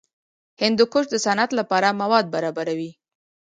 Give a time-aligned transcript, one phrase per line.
[0.61, 2.91] هندوکش د صنعت لپاره مواد برابروي.